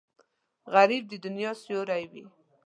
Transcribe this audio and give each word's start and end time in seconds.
غریب 0.73 1.03
د 1.09 1.13
دنیا 1.25 1.51
سیوری 1.61 2.03
وي 2.11 2.25